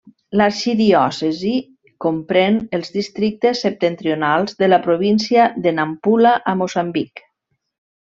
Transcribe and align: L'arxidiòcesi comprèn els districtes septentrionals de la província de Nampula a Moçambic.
L'arxidiòcesi 0.39 1.51
comprèn 2.07 2.57
els 2.79 2.91
districtes 2.97 3.63
septentrionals 3.67 4.61
de 4.65 4.73
la 4.75 4.83
província 4.91 5.49
de 5.69 5.79
Nampula 5.81 6.37
a 6.55 6.61
Moçambic. 6.65 7.29